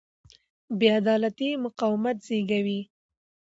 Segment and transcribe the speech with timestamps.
[0.77, 2.79] بې عدالتي مقاومت زېږوي